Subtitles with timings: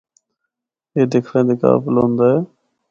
[0.93, 2.39] اے دکھنڑے دے قابل ہوندا ہے۔